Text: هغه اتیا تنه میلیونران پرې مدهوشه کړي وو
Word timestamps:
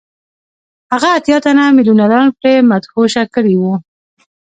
هغه 0.91 1.07
اتیا 1.17 1.37
تنه 1.45 1.63
میلیونران 1.77 2.27
پرې 2.37 2.53
مدهوشه 2.71 3.23
کړي 3.33 3.55
وو 3.57 3.73